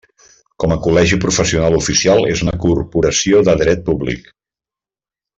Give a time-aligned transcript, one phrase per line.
[0.61, 4.33] Com a col·legi professional oficial és una Corporació de dret públic.